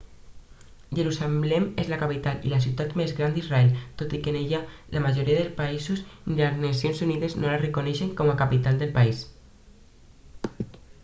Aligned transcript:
jerusalem 0.99 1.65
és 1.83 1.91
la 1.91 1.99
capital 2.03 2.47
i 2.47 2.53
la 2.53 2.59
ciutat 2.63 2.95
més 3.01 3.13
gran 3.19 3.35
d'israel 3.35 3.69
tot 4.01 4.15
i 4.19 4.23
que 4.29 4.33
ni 4.37 4.41
la 4.55 5.03
majoria 5.05 5.43
dels 5.43 5.53
països 5.61 6.03
ni 6.31 6.39
les 6.41 6.57
nacions 6.65 7.05
unides 7.09 7.39
no 7.43 7.53
la 7.53 7.61
reconeixen 7.65 8.13
com 8.23 8.33
a 8.35 8.37
capital 8.43 8.81
del 8.83 8.97
país 8.99 9.23